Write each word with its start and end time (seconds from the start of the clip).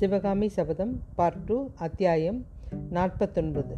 சிவகாமி 0.00 0.46
சபதம் 0.54 0.92
part 1.16 1.40
two 1.46 1.56
அத்தியாயம் 1.86 2.38
நாற்பத்தொன்பது. 2.96 3.74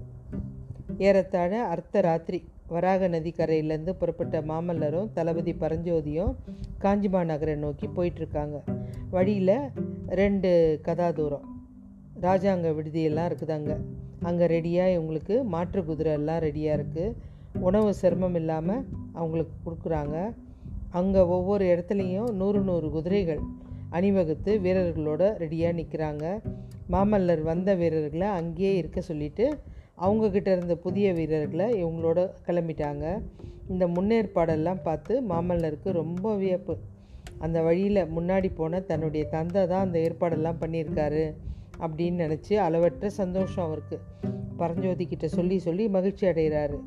ஏறத்தாழ 1.06 1.52
அர்த்த 1.72 2.02
ராத்திரி. 2.06 2.38
வராக 2.74 3.08
நதி 3.14 3.30
கரையிலேருந்து 3.38 3.92
புறப்பட்ட 4.00 4.42
மாமல்லரும் 4.50 5.08
தளபதி 5.16 5.52
பரஞ்சோதியும் 5.62 6.36
காஞ்சிமா 6.84 7.22
நகரை 7.30 7.56
நோக்கி 7.64 7.88
போயிட்டுருக்காங்க. 7.96 8.58
வழியில் 9.14 9.56
ரெண்டு 10.20 10.52
கதா 10.88 11.08
தூரம். 11.18 11.48
ராஜாங்க 12.26 12.70
விடுதியெல்லாம் 12.78 13.28
இருக்குது 13.30 13.56
அங்கே 13.58 13.76
அங்கே 14.30 14.50
ரெடியாக 14.54 14.94
இவங்களுக்கு 14.96 15.38
மாற்று 15.54 15.82
குதிரை 15.90 16.14
எல்லாம் 16.20 16.42
ரெடியாக 16.46 16.78
இருக்குது 16.80 17.16
உணவு 17.68 17.90
சிரமம் 18.02 18.38
இல்லாமல் 18.42 18.86
அவங்களுக்கு 19.18 19.56
கொடுக்குறாங்க. 19.66 20.16
அங்கே 21.00 21.24
ஒவ்வொரு 21.38 21.66
இடத்துலையும் 21.72 22.30
நூறு 22.42 22.62
நூறு 22.70 22.88
குதிரைகள். 22.98 23.44
அணிவகுத்து 23.96 24.52
வீரர்களோட 24.64 25.22
ரெடியாக 25.42 25.76
நிற்கிறாங்க 25.78 26.26
மாமல்லர் 26.92 27.42
வந்த 27.42 27.74
வீரர்களை 27.74 28.28
அங்கேயே 28.38 28.72
இருக்க 28.76 29.00
சொல்லிட்டு 29.00 29.46
அவங்கக்கிட்ட 29.98 30.48
இருந்த 30.56 30.74
புதிய 30.76 31.12
வீரர்களை 31.12 31.66
இவங்களோட 31.82 32.20
கிளம்பிட்டாங்க. 32.46 33.04
இந்த 33.68 33.84
முன்னேற்பாடெல்லாம் 33.86 34.80
பார்த்து 34.82 35.14
மாமல்லருக்கு 35.28 35.90
ரொம்ப 35.90 36.34
வியப்பு. 36.36 36.74
அந்த 37.38 37.62
வழியில் 37.62 38.10
முன்னாடி 38.16 38.48
போன 38.54 38.80
தன்னுடைய 38.80 39.24
தந்தை 39.26 39.66
தான் 39.66 39.84
அந்த 39.86 39.98
ஏற்பாடெல்லாம் 39.98 40.60
பண்ணியிருக்காரு 40.60 41.24
அப்படின்னு 41.84 42.22
நினச்சி 42.24 42.54
அளவற்ற 42.54 43.10
சந்தோஷம் 43.20 43.64
அவருக்கு. 43.64 43.98
பரஞ்சோதி 44.56 45.06
கிட்ட 45.06 45.28
சொல்லி 45.28 45.58
சொல்லி 45.58 45.88
மகிழ்ச்சி 45.88 46.26
அடைகிறாரு. 46.26 46.78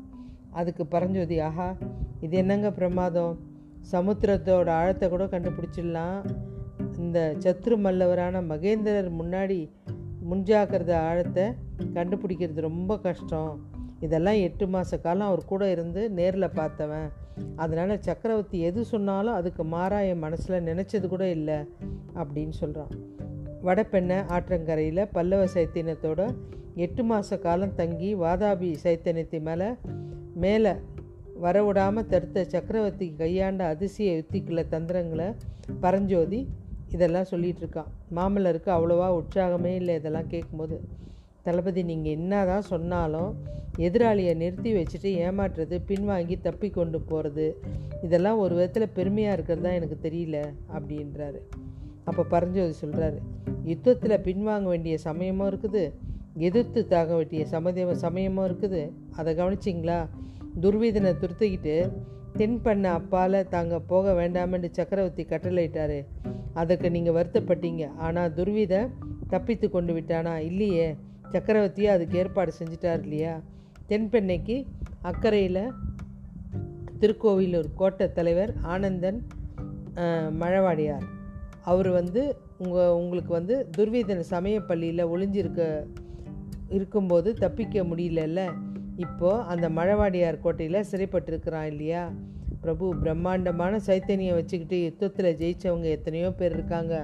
அதுக்கு 0.50 0.86
பரஞ்சோதி 0.86 1.38
ஆஹா 1.38 1.68
இது 2.20 2.36
என்னங்க 2.36 2.70
பிரமாதம்? 2.70 3.34
சமுத்திரத்தோட 3.92 4.68
ஆழத்தை 4.80 5.08
கூட 5.08 5.24
கண்டுபிடிச்சிடலாம். 5.24 6.20
இந்த 6.98 7.34
சத்ரு 7.38 7.76
மல்லவரான 7.76 8.42
மகேந்திரர் 8.48 9.10
முன்னாடி 9.20 9.68
முன்ஜாக்கிரத 10.30 10.92
ஆழத்தை 11.00 11.44
கண்டுபிடிக்கிறது 11.94 12.60
ரொம்ப 12.60 12.98
கஷ்டம். 12.98 13.60
இதெல்லாம் 14.00 14.34
எட்டு 14.34 14.68
மாத 14.68 14.98
காலம் 14.98 15.26
அவர் 15.26 15.44
கூட 15.44 15.70
இருந்து 15.70 16.10
நேரில் 16.10 16.54
பார்த்தவன். 16.54 17.08
அதனால் 17.56 18.00
சக்கரவர்த்தி 18.00 18.60
எது 18.60 18.84
சொன்னாலும் 18.84 19.34
அதுக்கு 19.34 19.64
மாறா 19.64 20.00
என் 20.00 20.18
மனசில் 20.18 20.64
நினச்சது 20.64 21.06
கூட 21.08 21.28
இல்லை 21.28 21.58
அப்படின்னு 22.14 22.50
சொல்கிறான் 22.50 22.92
வடபெண்ணை 23.62 24.16
ஆற்றங்கரையில் 24.28 25.10
பல்லவ 25.12 25.44
சைத்தன்யத்தோட 25.54 26.34
எட்டு 26.74 27.04
மாத 27.04 27.38
காலம் 27.38 27.74
தங்கி 27.74 28.14
வாதாபி 28.16 28.74
சைத்தன்யத்தை 28.84 29.40
மேலே 29.40 29.68
மேலே 30.34 30.72
வரவிடாமல் 31.42 32.06
தடுத்த 32.06 32.44
சக்கரவர்த்தி 32.44 33.14
கையாண்ட 33.16 33.64
அதிசய 33.64 34.22
யுத்திக்குள்ள 34.22 34.68
தந்திரங்களை 34.68 35.34
பரஞ்சோதி 35.80 36.48
இதெல்லாம் 36.92 37.28
சொல்லிகிட்ருக்கான் 37.30 37.90
மாமல்லருக்கு 38.14 38.70
அவ்வளோவா 38.76 39.08
உற்சாகமே 39.20 39.72
இல்லை 39.74 39.94
இதெல்லாம் 39.94 40.28
கேட்கும்போது. 40.28 40.80
தளபதி 41.42 41.82
நீங்கள் 41.82 42.12
என்ன 42.12 42.44
தான் 42.44 42.62
சொன்னாலும் 42.62 43.30
எதிராளியை 43.78 44.34
நிறுத்தி 44.34 44.70
வச்சுட்டு 44.74 45.10
ஏமாற்றுறது 45.26 45.76
பின்வாங்கி 45.88 46.40
தப்பி 46.40 46.70
கொண்டு 46.70 47.00
போகிறது 47.00 47.62
இதெல்லாம் 48.02 48.38
ஒரு 48.38 48.54
விதத்தில் 48.54 48.88
பெருமையாக 48.88 49.36
இருக்கிறதா 49.36 49.70
எனக்கு 49.70 49.98
தெரியல 50.02 50.38
அப்படின்றாரு. 50.76 51.40
அப்போ 52.04 52.22
பரஞ்சோதி 52.22 52.74
சொல்கிறாரு 52.82 53.18
யுத்தத்தில் 53.64 54.24
பின்வாங்க 54.24 54.62
வேண்டிய 54.62 54.98
சமயமும் 54.98 55.48
இருக்குது? 55.50 55.92
எதிர்த்து 56.38 56.86
தாக 56.86 57.14
வேண்டிய 57.14 57.46
சமதேவ 57.50 57.92
சமயமும் 57.92 58.46
இருக்குது? 58.48 58.90
அதை 59.16 59.34
கவனிச்சிங்களா? 59.34 60.08
துர்வீதனை 60.60 61.12
துருத்திக்கிட்டு 61.22 61.92
தென் 62.38 62.56
பண்ண 62.62 62.86
அப்பால் 62.90 63.36
தாங்க 63.48 63.74
போக 63.90 64.12
வேண்டாமென்று 64.18 64.68
சக்கரவர்த்தி 64.78 65.24
கட்டளையிட்டாரு. 65.24 65.98
அதுக்கு 66.60 66.88
நீங்கள் 66.90 67.16
வருத்தப்பட்டீங்க. 67.18 67.84
ஆனால் 68.06 68.34
துர்வித 68.38 68.74
தப்பித்து 69.28 69.66
கொண்டு 69.70 69.92
விட்டானா? 69.96 70.34
இல்லையே. 70.50 70.88
சக்கரவர்த்தியே 71.32 71.88
அதுக்கு 71.94 72.18
ஏற்பாடு 72.18 72.52
செஞ்சிட்டார் 72.58 73.02
இல்லையா? 73.02 73.34
தென்பெண்ணைக்கு 73.88 74.56
அக்கறையில் 75.02 75.62
திருக்கோவிலூர் 77.00 77.70
கோட்டை 77.74 78.12
தலைவர் 78.12 78.52
ஆனந்தன் 78.74 79.20
மழவாடியார். 80.42 81.06
அவர் 81.72 81.90
வந்து 81.90 82.22
உங்கள் 82.58 82.94
உங்களுக்கு 83.00 83.32
வந்து 83.32 83.56
துர்வீதன் 83.76 84.24
சமயப்பள்ளியில் 84.30 85.10
ஒளிஞ்சிருக்க 85.14 85.62
இருக்கும்போது 86.68 87.28
தப்பிக்க 87.34 87.82
முடியலல்ல? 87.82 88.40
இப்போது 89.04 89.44
அந்த 89.52 89.66
மழவாடியார் 89.68 90.42
கோட்டையில் 90.44 90.86
சிறைப்பட்டிருக்கிறான் 90.90 91.66
இல்லையா? 91.72 92.02
பிரபு 92.62 92.86
பிரம்மாண்டமான 93.02 93.80
சைத்தன்யம் 93.88 94.38
வச்சுக்கிட்டு 94.38 94.78
யுத்தத்தில் 94.84 95.30
ஜெயித்தவங்க 95.40 95.88
எத்தனையோ 95.96 96.30
பேர் 96.40 96.54
இருக்காங்க. 96.56 96.94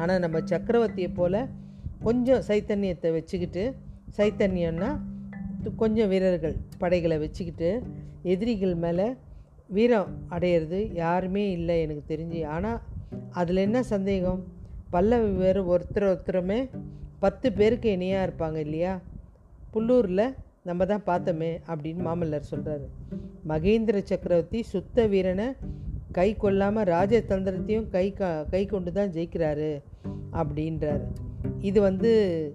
ஆனால் 0.00 0.22
நம்ம 0.24 0.42
சக்கரவர்த்தியை 0.52 1.10
போல் 1.20 1.40
கொஞ்சம் 2.06 2.42
சைத்தன்யத்தை 2.48 3.10
வச்சுக்கிட்டு 3.18 3.64
சைத்தன்யம்னா 4.18 4.90
கொஞ்சம் 5.82 6.10
வீரர்கள் 6.12 6.56
படைகளை 6.82 7.16
வச்சுக்கிட்டு 7.24 7.70
எதிரிகள் 8.32 8.76
மேலே 8.84 9.06
வீரம் 9.76 10.12
அடையிறது 10.34 10.78
யாருமே 11.02 11.42
இல்லை 11.56 11.76
எனக்கு 11.84 12.04
தெரிஞ்சு. 12.12 12.40
ஆனால் 12.54 12.78
அதில் 13.40 13.64
என்ன 13.66 13.78
சந்தேகம்? 13.92 14.40
பல்லவ 14.94 15.24
வேறு 15.42 15.62
ஒருத்தர் 15.72 16.06
ஒருத்தருமே 16.10 16.60
பத்து 17.24 17.46
பேருக்கு 17.58 17.88
இணையாக 17.96 18.26
இருப்பாங்க 18.26 18.58
இல்லையா? 18.66 18.92
புல்லூரில் 19.72 20.24
நம்ம 20.68 20.86
தான் 20.92 21.06
பார்த்தோமே 21.10 21.50
அப்படின்னு 21.70 22.02
மாமல்லர் 22.08 22.50
சொல்கிறாரு 22.52 22.86
மகேந்திர 23.50 23.98
சக்கரவர்த்தி 24.10 24.60
சுத்த 24.72 25.06
வீரனை 25.12 25.46
கை 26.16 26.28
கொள்ளாமல் 26.42 26.88
ராஜதந்திரத்தையும் 26.94 27.88
கை 27.94 28.06
கா 28.18 28.28
கை 28.52 28.60
கொண்டு 28.66 28.90
தான் 28.92 29.12
ஜெயிக்கிறாரு 29.16 29.70
அப்படின்றாரு. 30.40 31.04
இது 31.68 31.78
வந்து 31.80 32.10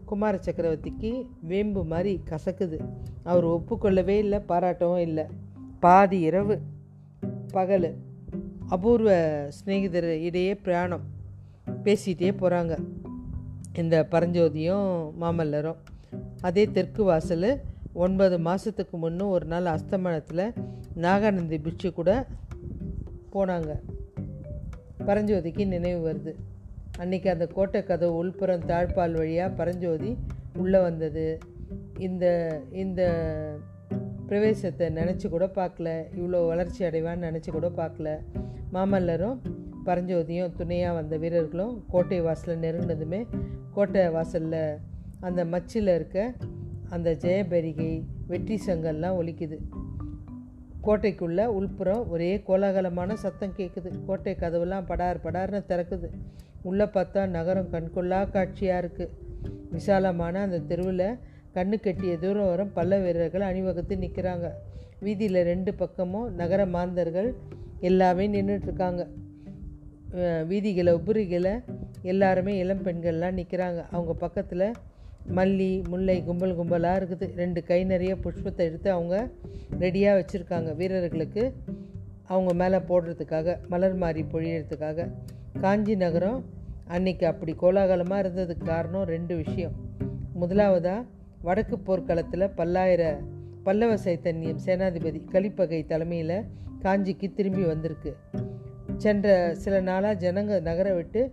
குமார 0.10 0.34
சக்கரவர்த்திக்கு 0.46 1.12
வேம்பு 1.50 1.82
மாதிரி 1.94 2.14
கசக்குது. 2.30 2.78
அவர் 3.24 3.46
ஒப்புக்கொள்ளவே 3.46 4.16
இல்லை 4.24 4.40
பாராட்டவும் 4.52 5.04
இல்லை. 5.08 5.26
பாதி 5.80 6.20
இரவு 6.30 6.56
பகல் 7.56 7.90
அபூர்வ 8.76 9.10
சிநேகிதர் 9.58 10.10
இடையே 10.28 10.54
பிரயாணம் 10.66 11.06
பேசிகிட்டே 11.86 12.32
போகிறாங்க 12.42 12.74
இந்த 13.82 13.96
பரஞ்சோதியும் 14.12 14.90
மாமல்லரும். 15.22 15.80
அதே 16.48 16.64
தெற்கு 16.76 17.04
வாசல் 17.04 17.50
ஒன்பது 17.94 18.40
மாதத்துக்கு 18.40 18.98
முன்னே 18.98 19.26
ஒரு 19.26 19.46
நாள் 19.46 19.66
அஸ்தமனத்தில் 19.66 20.54
நாகானந்தி 20.96 21.62
பிட்சு 21.62 21.94
கூட 21.94 22.26
போனாங்க. 23.34 23.72
பரஞ்சோதிக்கு 25.06 25.68
நினைவு 25.68 26.12
வருது. 26.12 26.34
அன்றைக்கி 26.98 27.28
அந்த 27.28 27.48
கோட்டை 27.48 27.84
கதவு 27.84 28.16
உள்புறம் 28.16 28.62
தாழ்பால் 28.62 29.12
வழியாக 29.12 29.56
பரஞ்சோதி 29.56 30.18
உள்ளே 30.58 30.82
வந்தது. 30.82 31.40
இந்த 31.98 32.26
இந்த 32.72 33.02
பிரவேசத்தை 34.28 34.88
நினச்சி 34.90 35.30
கூட 35.30 35.46
பார்க்கல. 35.46 36.06
இவ்வளோ 36.16 36.48
வளர்ச்சி 36.48 36.84
அடைவான்னு 36.84 37.28
நினச்சி 37.30 37.52
கூட 37.52 37.68
பார்க்கல. 37.68 38.20
மாமல்லரும் 38.74 39.40
பரஞ்சோதியும் 39.86 40.56
துணையாக 40.56 40.94
வந்த 40.94 41.18
வீரர்களும் 41.18 41.86
கோட்டை 41.88 42.22
வாசலில் 42.22 42.62
நெருங்கினதுமே 42.62 43.28
கோட்டை 43.72 44.10
வாசலில் 44.10 44.80
அந்த 45.20 45.46
மச்சில் 45.46 45.96
இருக்க 45.96 46.34
அந்த 46.96 47.10
ஜெயபெரிகை 47.24 47.92
வெற்றி 48.32 48.56
சங்கெல்லாம் 48.68 49.18
ஒலிக்குது. 49.20 49.58
கோட்டைக்குள்ளே 50.86 51.46
உள்புறம் 51.58 52.10
ஒரே 52.14 52.32
கோலாகலமான 52.48 53.14
சத்தம் 53.24 53.58
கேட்குது 53.58 53.90
கோட்டை 54.08 54.34
கதவுலாம் 54.42 54.88
படார் 54.90 55.24
படார்னு 55.26 55.62
திறக்குது. 55.70 56.08
உள்ளே 56.70 56.86
பார்த்தா 56.96 57.22
நகரம் 57.38 57.72
கண்கொள்ளா 57.72 58.20
காட்சியாக 58.30 58.82
இருக்குது 58.84 59.14
விசாலமான 59.72 60.42
அந்த 60.42 60.58
தெருவில் 60.70 61.08
கண்ணு 61.56 61.78
கட்டிய 61.80 62.14
தூரம் 62.18 62.50
வரும் 62.52 62.72
பல்ல 62.76 63.00
வீரர்கள் 63.02 63.50
அணிவகுத்து 63.50 63.96
நிற்கிறாங்க 64.04 64.48
வீதியில் 65.06 65.40
ரெண்டு 65.52 65.72
பக்கமும் 65.74 66.28
நகர 66.42 66.62
மாந்தர்கள் 66.76 67.30
எல்லாமே 67.90 68.26
நின்றுட்டுருக்காங்க 68.28 69.04
வீதிகளை 70.52 70.92
உபரிகளை 71.00 71.54
எல்லாருமே 72.12 72.54
இளம் 72.58 72.84
பெண்கள்லாம் 72.86 73.38
நிற்கிறாங்க 73.40 73.80
அவங்க 73.92 74.14
பக்கத்தில் 74.14 74.66
மல்லி 75.28 75.88
முல்லை 75.88 76.24
கும்பல் 76.24 76.58
கும்பலாக 76.60 77.00
இருக்குது. 77.00 77.36
ரெண்டு 77.36 77.64
கை 77.64 77.84
நிறைய 77.84 78.16
புஷ்பத்தை 78.16 78.58
எடுத்து 78.58 78.92
அவங்க 78.92 79.30
ரெடியாக 79.80 80.20
வச்சுருக்காங்க 80.20 80.76
வீரர்களுக்கு. 80.76 81.54
அவங்க 82.28 82.54
மேலே 82.54 82.78
போடுறதுக்காக 82.78 83.58
மலர் 83.68 83.96
மாறி 83.96 84.24
பொழியறதுக்காக. 84.24 85.08
காஞ்சி 85.62 85.96
நகரம் 85.96 86.46
அன்னைக்கு 86.88 87.28
அப்படி 87.28 87.56
கோலாகலமாக 87.62 88.30
இருந்ததுக்கு 88.30 88.66
காரணம் 88.66 89.04
ரெண்டு 89.04 89.36
விஷயம். 89.36 89.72
முதலாவதாக 90.34 91.06
வடக்கு 91.42 91.80
போர்க்களத்தில் 91.80 92.54
பல்லாயிர 92.56 93.20
பல்லவ 93.64 93.96
சைத்தன்யம் 93.96 94.60
சேனாதிபதி 94.66 95.22
கலிப்பகை 95.32 95.86
தலைமையில் 95.86 96.46
காஞ்சிக்கு 96.82 97.34
திரும்பி 97.34 97.64
வந்திருக்கு. 97.64 98.16
சென்ற 98.98 99.56
சில 99.56 99.82
நாளாக 99.82 100.32
ஜனங்க 100.32 100.62
நகரை 100.62 100.94
விட்டு 100.94 101.32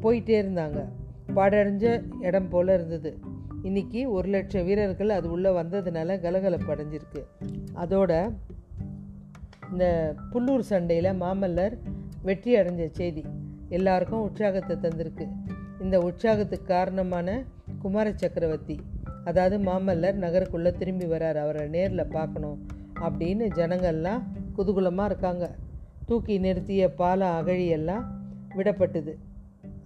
போயிட்டே 0.00 0.42
இருந்தாங்க. 0.42 0.88
பாடடைஞ்ச 1.36 1.86
இடம் 2.20 2.48
போல் 2.48 2.68
இருந்தது. 2.68 3.18
இன்றைக்கி 3.62 4.06
ஒரு 4.06 4.28
லட்சம் 4.28 4.64
வீரர்கள் 4.64 5.08
அது 5.08 5.30
உள்ளே 5.30 5.50
வந்ததுனால 5.50 6.20
கலகலப்பு 6.20 6.74
அடைஞ்சிருக்கு. 6.74 7.22
அதோட 7.74 8.30
இந்த 9.72 10.14
புல்லூர் 10.32 10.60
சண்டையில் 10.60 11.10
மாமல்லர் 11.20 11.78
வெற்றி 12.22 12.56
அடைஞ்ச 12.56 12.86
செய்தி 12.90 13.24
எல்லாருக்கும் 13.68 14.20
உற்சாகத்தை 14.20 14.76
தந்திருக்கு. 14.76 15.26
இந்த 15.80 16.00
உற்சாகத்துக்கு 16.00 16.66
காரணமான 16.66 17.44
குமார 17.78 18.12
சக்கரவர்த்தி 18.12 18.76
அதாவது 19.24 19.58
மாமல்லர் 19.58 20.16
நகருக்குள்ளே 20.18 20.70
திரும்பி 20.72 21.04
வரார் 21.04 21.36
அவரை 21.36 21.68
நேரில் 21.68 22.12
பார்க்கணும் 22.12 22.58
அப்படின்னு 23.00 23.46
ஜனங்கள்லாம் 23.54 24.22
குதூகுலமாக 24.56 25.04
இருக்காங்க. 25.04 25.50
தூக்கி 26.06 26.38
நிறுத்திய 26.38 26.88
பால 26.94 27.42
அகழியெல்லாம் 27.42 28.04
விடப்பட்டது. 28.56 29.12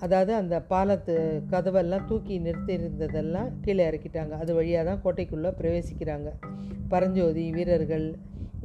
அதாவது 0.05 0.33
அந்த 0.35 0.57
பாலத்து 0.73 1.15
கதவெல்லாம் 1.53 2.07
தூக்கி 2.11 2.35
நிறுத்தியிருந்ததெல்லாம் 2.47 3.51
கீழே 3.65 3.83
இறக்கிட்டாங்க. 3.91 4.35
அது 4.43 4.53
வழியாக 4.55 4.85
தான் 4.89 5.03
கோட்டைக்குள்ளே 5.05 5.51
பிரவேசிக்கிறாங்க. 5.61 6.29
பரஞ்சோதி 6.93 7.45
வீரர்கள் 7.57 8.07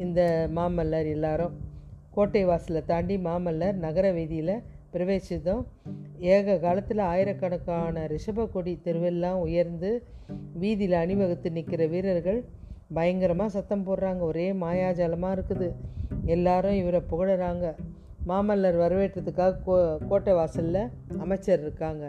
இந்த 0.05 0.21
மாமல்லர் 0.57 1.09
எல்லாரும் 1.15 1.53
கோட்டை 2.15 2.41
வாசலை 2.45 2.81
தாண்டி 2.85 3.15
மாமல்லர் 3.27 3.75
நகர 3.85 4.05
வீதியில் 4.11 4.55
பிரவேசித்ததும் 4.93 5.63
ஏக 6.35 6.55
காலத்தில் 6.65 7.01
ஆயிரக்கணக்கான 7.11 8.05
ரிஷப 8.13 8.45
கொடி 8.55 8.73
தெருவெல்லாம் 8.85 9.39
உயர்ந்து 9.47 9.89
வீதியில் 10.63 10.97
அணிவகுத்து 11.01 11.49
நிற்கிற 11.51 11.85
வீரர்கள் 11.87 12.39
பயங்கரமாக 12.93 13.49
சத்தம் 13.49 13.85
போடுறாங்க. 13.87 14.21
ஒரே 14.21 14.47
மாயாஜலமாக 14.63 15.35
இருக்குது. 15.37 15.69
எல்லாரும் 16.35 16.79
இவரை 16.81 17.01
புகழறாங்க. 17.11 17.65
மாமல்லர் 18.29 18.77
வரவேற்றத்துக்காக 18.83 19.59
கோ 19.65 19.75
கோட்டை 20.09 20.33
வாசலில் 20.38 20.81
அமைச்சர் 21.24 21.62
இருக்காங்க. 21.65 22.06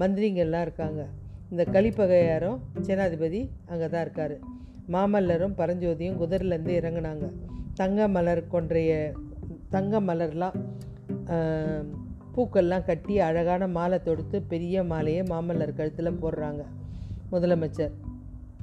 மந்திரிங்கள்லாம் 0.00 0.64
இருக்காங்க. 0.66 1.02
இந்த 1.50 1.62
கலிப்பகையாரும் 1.74 2.58
சேனாதிபதி 2.86 3.40
அங்கே 3.70 3.86
தான் 3.92 4.04
இருக்கார். 4.06 4.34
மாமல்லரும் 4.94 5.54
பரஞ்சோதியும் 5.60 6.18
குதிரிலேருந்து 6.22 6.74
இறங்குனாங்க. 6.80 7.26
தங்க 7.80 8.08
மலர் 8.16 8.42
கொன்றைய 8.54 8.92
தங்க 9.74 10.00
மலர்லாம் 10.08 10.56
பூக்கள்லாம் 12.34 12.86
கட்டி 12.88 13.14
அழகான 13.28 13.62
மாலை 13.76 13.98
தொடுத்து 14.08 14.36
பெரிய 14.52 14.82
மாலையை 14.92 15.22
மாமல்லர் 15.32 15.78
கழுத்தில் 15.78 16.18
போடுறாங்க 16.22 16.62
முதலமைச்சர். 17.32 17.94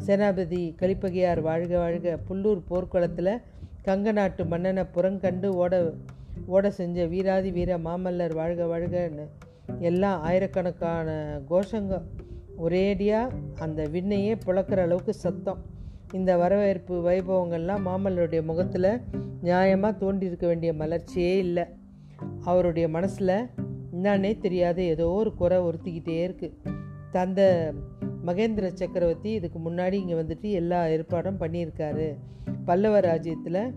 சேனாபதி 0.06 0.62
கலிப்பகையார் 0.82 1.42
வாழ்க 1.48 1.74
வாழ்க. 1.84 2.18
புல்லூர் 2.28 2.62
போர்க்குளத்தில் 2.70 3.34
கங்க 3.88 4.12
நாட்டு 4.20 4.44
மன்னனை 4.52 4.84
புறங்கண்டு 4.96 5.50
ஓட 5.64 5.74
ஓட 6.46 6.72
செஞ்ச 6.72 7.06
வீராதி 7.06 7.52
வீர 7.52 7.78
மாமல்லர் 7.78 8.34
வாழ்க 8.34 8.64
வாழ்கன்னு 8.66 9.26
எல்லாம் 9.80 10.22
ஆயிரக்கணக்கான 10.22 11.40
கோஷங்க. 11.50 12.02
ஒரேடியாக 12.58 13.34
அந்த 13.60 13.84
விண்ணையே 13.84 14.36
பிளக்கிற 14.46 14.78
அளவுக்கு 14.78 15.14
சத்தம். 15.14 15.62
இந்த 16.12 16.38
வரவேற்பு 16.38 16.96
வைபவங்கள்லாம் 17.10 17.86
மாமல்லருடைய 17.86 18.44
முகத்தில் 18.44 19.02
நியாயமாக 19.44 20.00
தோண்டியிருக்க 20.00 20.46
வேண்டிய 20.48 20.74
மலர்ச்சியே 20.74 21.38
இல்லை. 21.38 21.66
அவருடைய 22.44 22.88
மனசில் 22.88 23.38
என்னன்னே 23.96 24.38
தெரியாத 24.38 24.82
ஏதோ 24.82 25.08
ஒரு 25.10 25.34
குறை 25.34 25.58
ஒருத்திக்கிட்டே 25.58 26.16
இருக்குது 26.28 26.74
தந்த 27.12 27.42
மகேந்திர 28.26 28.68
சக்கரவர்த்தி 28.74 29.32
இதுக்கு 29.32 29.60
முன்னாடி 29.60 29.94
இங்கே 29.94 30.14
வந்துட்டு 30.14 30.52
எல்லா 30.52 30.88
ஏற்பாடும் 30.88 31.40
பண்ணியிருக்காரு. 31.40 32.08
பல்லவ 32.66 33.00
ராஜ்யத்தில் 33.00 33.74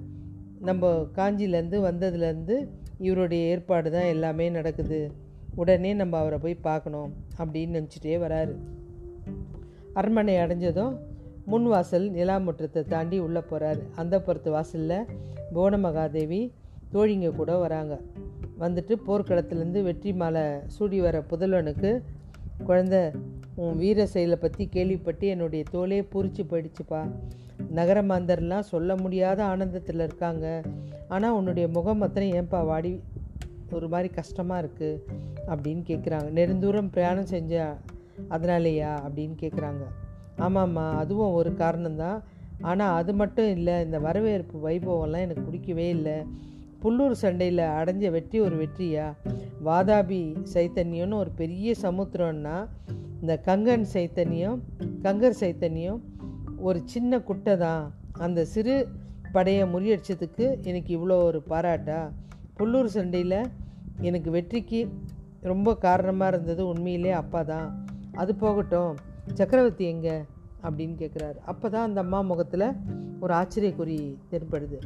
நம்ம 0.61 1.09
காஞ்சிலேருந்து 1.17 1.79
வந்ததுலேருந்து 1.79 2.69
இவருடைய 2.99 3.47
ஏற்பாடு 3.47 3.91
தான் 3.91 4.03
எல்லாமே 4.03 4.51
நடக்குது. 4.51 5.13
உடனே 5.55 5.95
நம்ம 5.95 6.19
அவரை 6.19 6.39
போய் 6.39 6.55
பார்க்கணும் 6.55 7.15
அப்படின்னு 7.39 7.77
நினச்சிட்டே 7.79 8.19
வராரு. 8.19 8.55
அரண்மனை 9.93 10.37
அடைஞ்சதும் 10.37 10.97
முன் 11.45 11.67
வாசல் 11.67 12.11
நிலாமுற்றத்தை 12.11 12.83
தாண்டி 12.85 13.19
உள்ளே 13.19 13.43
போகிறாரு 13.51 13.83
அந்த 13.95 14.21
புறத்து 14.21 14.51
வாசலில் 14.51 15.07
புவன 15.53 15.77
மகாதேவி 15.79 16.53
தோழிங்க 16.93 17.35
கூட 17.35 17.57
வராங்க. 17.57 18.01
வந்துட்டு 18.61 18.97
போர்க்களத்துலேருந்து 19.07 19.83
வெற்றி 19.83 20.13
மாலை 20.13 20.43
சூடி 20.67 21.01
வர 21.01 21.25
புதல்வனுக்கு 21.31 22.03
குழந்த 22.67 23.13
உன் 23.55 23.77
வீர 23.77 24.07
செயலை 24.07 24.37
பற்றி 24.37 24.67
கேள்விப்பட்டு 24.67 25.27
என்னுடைய 25.27 25.65
தோலே 25.73 26.07
பூரிச்சு 26.13 26.43
போயிடுச்சுப்பா. 26.51 27.11
நகர 27.67 28.03
மாந்தர்லாம் 28.03 28.71
சொல்ல 28.73 28.97
முடியாத 28.97 29.45
ஆனந்தத்தில் 29.45 30.01
இருக்காங்க. 30.01 30.63
ஆனால் 31.09 31.33
உன்னுடைய 31.33 31.69
முகம் 31.69 31.99
மாத்திரம் 31.99 32.29
ஏன்பா 32.29 32.65
வாடி? 32.65 33.01
ஒரு 33.71 33.89
மாதிரி 33.89 34.15
கஷ்டமாக 34.15 34.63
இருக்குது 34.63 35.01
அப்படின்னு 35.47 35.83
கேட்குறாங்க 35.91 36.29
நெடுந்தூரம் 36.39 36.91
பிரயாணம் 36.91 37.25
செஞ்ச 37.25 37.75
அதனாலேயா? 38.29 38.93
அப்படின்னு 39.07 39.37
கேட்குறாங்க 39.41 39.85
ஆமாம்மா 40.39 40.93
அதுவும் 40.93 41.33
ஒரு 41.33 41.51
காரணம்தான். 41.53 42.23
ஆனால் 42.61 42.97
அது 42.97 43.15
மட்டும் 43.15 43.51
இல்லை 43.51 43.85
இந்த 43.85 43.99
வரவேற்பு 43.99 44.69
வைபவம்லாம் 44.69 45.25
எனக்கு 45.27 45.43
பிடிக்கவே 45.43 45.89
இல்லை. 45.89 46.17
புல்லூர் 46.81 47.13
சண்டையில் 47.13 47.59
அடைஞ்ச 47.59 48.11
வெற்றி 48.11 48.41
ஒரு 48.41 48.57
வெற்றியா? 48.57 49.07
வாதாபி 49.65 50.37
சைத்தன்யம்னு 50.55 51.15
ஒரு 51.15 51.31
பெரிய 51.31 51.75
சமுத்திரம்னா 51.83 52.67
இந்த 53.21 53.41
கங்கன் 53.47 53.87
சைத்தன்யம் 53.93 54.59
கங்கர் 55.03 55.37
சைத்தன்யம் 55.41 56.01
ஒரு 56.61 56.83
சின்ன 56.85 57.21
குட்டை 57.21 57.57
தான். 57.57 57.95
அந்த 58.13 58.45
சிறு 58.45 58.89
படையை 59.33 59.63
முறியடிச்சதுக்கு 59.63 60.63
எனக்கு 60.63 60.99
இவ்வளோ 60.99 61.23
ஒரு 61.23 61.43
பாராட்டா? 61.49 62.11
புல்லூர் 62.57 62.87
சண்டையில் 62.87 63.47
எனக்கு 64.01 64.31
வெற்றிக்கு 64.31 64.89
ரொம்ப 65.41 65.77
காரணமாக 65.77 66.37
இருந்தது 66.37 66.67
உண்மையிலே 66.67 67.11
அப்பா 67.11 67.43
தான். 67.43 67.87
அது 68.13 68.35
போகட்டும். 68.35 68.97
சக்கரவர்த்தி 69.35 69.85
எங்கே? 69.85 70.17
அப்படின்னு 70.63 70.95
கேட்குறாரு 71.03 71.39
அப்போ 71.45 71.69
தான் 71.69 71.83
அந்த 71.83 72.01
அம்மா 72.01 72.21
முகத்தில் 72.21 72.73
ஒரு 73.21 73.35
ஆச்சரியக்குறி 73.35 74.17
தென்படுது. 74.31 74.79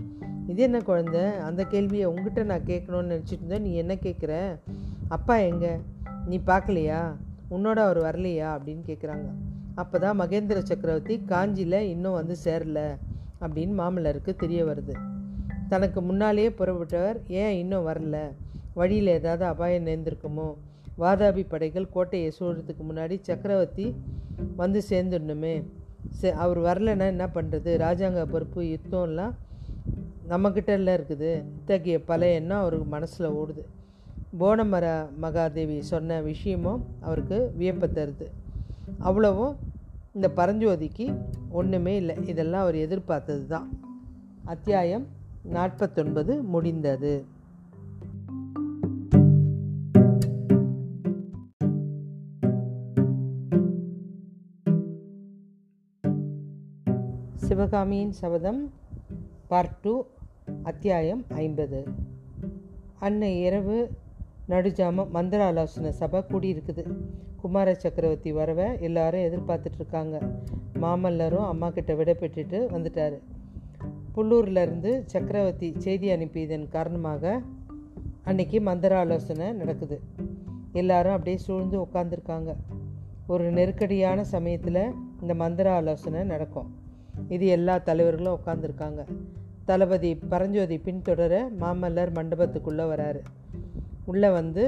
இது 0.47 0.63
என்ன 0.63 0.81
குழந்தை? 0.81 1.21
அந்த 1.21 1.65
கேள்வியை 1.65 2.05
உங்ககிட்ட 2.05 2.43
நான் 2.43 2.61
கேட்கணும்னு 2.61 3.13
நினச்சிட்டு 3.15 3.43
இருந்தேன். 3.43 3.63
நீ 3.63 3.75
என்ன 3.75 3.95
கேட்குற 3.95 4.59
அப்பா 5.09 5.37
எங்கே? 5.37 5.77
நீ 6.27 6.41
பார்க்கலையா 6.47 7.17
உன்னோட 7.51 7.77
அவர் 7.77 7.99
வரலையா? 7.99 8.49
அப்படின்னு 8.57 8.83
கேட்குறாங்க 8.87 9.29
அப்போ 9.75 9.99
தான் 9.99 10.21
மகேந்திர 10.21 10.59
சக்கரவர்த்தி 10.59 11.23
காஞ்சியில் 11.27 11.79
இன்னும் 11.81 12.13
வந்து 12.13 12.37
சேரல 12.45 12.81
அப்படின்னு 13.41 13.75
மாமல்லருக்கு 13.81 14.37
தெரிய 14.37 14.65
வருது. 14.65 14.95
தனக்கு 15.69 16.03
முன்னாலேயே 16.03 16.49
புறப்பட்டவர் 16.49 17.19
ஏன் 17.27 17.53
இன்னும் 17.53 17.87
வரல? 17.87 18.17
வழியில் 18.75 19.07
ஏதாவது 19.07 19.45
அபாயம் 19.45 19.87
நேர்ந்திருக்குமோ? 19.87 20.55
வாதாபி 20.99 21.45
படைகள் 21.49 21.89
கோட்டையை 21.89 22.33
சூழ்றதுக்கு 22.41 22.83
முன்னாடி 22.91 23.19
சக்கரவர்த்தி 23.21 23.95
வந்து 24.57 24.83
சேர்ந்துடணுமே. 24.89 25.65
சே 26.09 26.31
அவர் 26.31 26.59
வரலன்னா 26.59 27.07
என்ன 27.07 27.27
பண்ணுறது 27.27 27.71
ராஜாங்க 27.87 28.27
பொறுப்பு 28.27 28.63
யுத்தம்லாம் 28.63 29.33
நம்மக்கிட்ட 30.29 30.67
எல்லாம் 30.67 30.97
இருக்குது. 30.97 31.43
இத்தகைய 31.59 32.05
பல 32.05 32.27
எண்ணம் 32.27 32.59
அவருக்கு 32.59 32.87
மனசில் 32.87 33.27
ஓடுது. 33.27 33.65
போனமர 34.41 35.07
மகாதேவி 35.23 35.79
சொன்ன 35.79 36.21
விஷயமும் 36.21 36.85
அவருக்கு 37.01 37.53
வியப்பை 37.59 37.89
தருது. 37.93 38.27
அவ்வளவும் 38.99 39.57
இந்த 40.15 40.31
பரஞ்சோதிக்கு 40.37 41.05
ஒன்றுமே 41.51 41.97
இல்லை. 41.97 42.17
இதெல்லாம் 42.27 42.63
அவர் 42.63 42.75
எதிர்பார்த்தது 42.75 43.47
தான். 43.47 43.69
அத்தியாயம் 44.45 45.07
நாற்பத்தொன்பது 45.43 46.43
முடிந்தது. 46.43 47.25
சிவகாமியின் 57.35 58.13
சபதம் 58.13 58.71
பார்ட் 59.49 59.81
டூ 59.81 60.05
அத்தியாயம் 60.63 61.25
ஐம்பது. 61.29 61.89
அன்னை 62.99 63.43
இரவு 63.43 63.91
நடுஜாமம் 64.49 65.11
மந்திர 65.11 65.45
ஆலோசனை 65.45 65.93
சபை 65.93 66.25
கூடியிருக்குது. 66.29 66.87
குமார 67.43 67.75
சக்கரவர்த்தி 67.75 68.33
வரவை 68.33 68.67
எல்லாரும் 68.81 69.27
எதிர்பார்த்துட்ருக்காங்க. 69.29 70.17
மாமல்லரும் 70.83 71.49
அம்மா 71.53 71.69
கிட்ட 71.71 71.95
விடை 71.95 72.15
பெற்றுட்டு 72.21 72.59
வந்துட்டார் 72.75 73.17
புல்லூர்லேருந்து 74.15 74.91
சக்கரவர்த்தி 75.07 75.69
செய்தி 75.79 76.09
அனுப்பியதன் 76.17 76.69
காரணமாக 76.69 77.41
அன்னைக்கு 78.25 78.61
மந்திர 78.61 78.99
ஆலோசனை 78.99 79.53
நடக்குது. 79.53 80.01
எல்லாரும் 80.73 81.13
அப்படியே 81.13 81.37
சூழ்ந்து 81.37 81.77
உட்காந்துருக்காங்க 81.81 82.51
ஒரு 83.27 83.45
நெருக்கடியான 83.51 84.25
சமயத்தில் 84.25 84.83
இந்த 85.21 85.35
மந்திர 85.35 85.73
ஆலோசனை 85.73 86.23
நடக்கும். 86.23 86.69
இது 87.29 87.47
எல்லா 87.47 87.79
தலைவர்களும் 87.79 88.39
உட்காந்துருக்காங்க 88.41 89.03
தளபதி 89.65 90.11
பரஞ்சோதி 90.33 90.77
பின்தொடர 90.87 91.35
மாமல்லர் 91.61 92.13
மண்டபத்துக்குள்ளே 92.19 92.85
வராரு. 92.93 93.21
உள்ளே 94.05 94.31
வந்து 94.31 94.63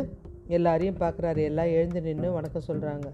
எல்லாரையும் 0.49 0.99
பார்க்குறாரு. 1.01 1.37
எல்லாம் 1.37 1.67
எழுந்து 1.67 2.01
நின்று 2.01 2.33
வணக்கம் 2.33 2.67
சொல்கிறாங்க 2.69 3.07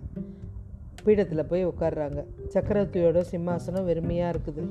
பீடத்தில் 1.04 1.46
போய் 1.46 1.66
உட்கார்றாங்க. 1.66 2.24
சக்கரவர்த்தியோட 2.54 3.24
சிம்மாசனம் 3.30 3.86
வெறுமையாக 3.86 4.32
இருக்குது. 4.34 4.68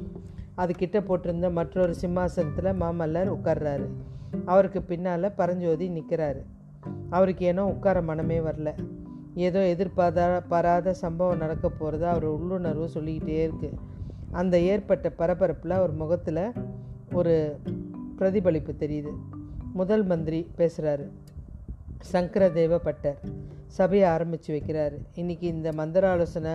அது 0.55 0.73
கிட்ட 0.73 0.99
போட்டிருந்த 0.99 1.51
மற்றொரு 1.51 1.95
சிம்மாசனத்தில் 1.95 2.77
மாமல்லர் 2.81 3.29
உட்கார்றாரு. 3.35 3.87
அவருக்கு 4.45 4.81
பின்னால் 4.81 5.35
பரஞ்சோதி 5.35 5.89
நிற்கிறாரு 5.89 6.41
அவருக்கு 7.09 7.45
ஏனோ 7.45 7.65
உட்கார 7.65 8.01
மனமே 8.01 8.39
வரல. 8.39 8.73
ஏதோ 9.35 9.59
எதிர்பாரா 9.59 10.41
பாராத 10.47 10.93
சம்பவம் 10.93 11.37
நடக்க 11.37 11.69
போகிறதா 11.69 12.09
அவர் 12.09 12.23
உள்ளுணர்வு 12.23 12.89
சொல்லிக்கிட்டே 12.89 13.47
இருக்குது 13.47 13.77
அந்த 14.31 14.59
ஏற்பட்ட 14.59 15.11
பரபரப்பில் 15.17 15.69
அவர் 15.69 15.93
முகத்தில் 15.93 16.53
ஒரு 17.13 17.57
பிரதிபலிப்பு 18.17 18.73
தெரியுது. 18.79 19.11
முதல் 19.73 20.03
மந்திரி 20.03 20.47
பேசுகிறாரு 20.57 21.07
சங்கரதேவ 22.11 22.77
பட்டர் 22.77 23.19
சபையை 23.67 24.09
ஆரம்பித்து 24.09 24.55
வைக்கிறார். 24.55 24.91
இன்றைக்கி 25.15 25.41
இந்த 25.41 25.71
மந்திராலோசனை 25.71 26.51